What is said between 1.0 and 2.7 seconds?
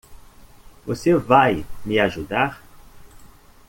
vai me ajudar?